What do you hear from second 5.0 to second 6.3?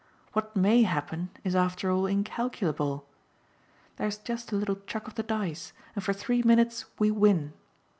of the dice, and for